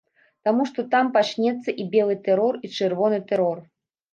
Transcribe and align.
Таму 0.47 0.63
што 0.69 0.85
там 0.95 1.11
пачнецца 1.17 1.69
і 1.83 1.87
белы 1.93 2.17
тэрор, 2.29 2.53
і 2.69 2.73
чырвоны 2.79 3.23
тэрор. 3.29 3.57